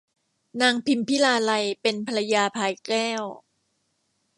[0.61, 3.23] นางพิมพิลาไลยเป็นภรรยาพลายแก้ว